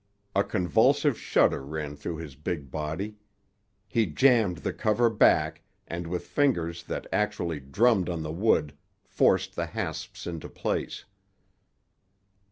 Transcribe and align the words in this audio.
A 0.35 0.43
convulsive 0.43 1.15
shudder 1.15 1.63
ran 1.63 1.95
through 1.95 2.15
his 2.15 2.33
big 2.35 2.71
body. 2.71 3.17
He 3.87 4.07
jammed 4.07 4.57
the 4.57 4.73
cover 4.73 5.11
back, 5.11 5.61
and, 5.87 6.07
with 6.07 6.25
fingers 6.25 6.81
that 6.85 7.05
actually 7.13 7.59
drummed 7.59 8.09
on 8.09 8.23
the 8.23 8.31
wood, 8.33 8.73
forced 9.05 9.55
the 9.55 9.67
hasps 9.67 10.25
into 10.25 10.49
place. 10.49 11.05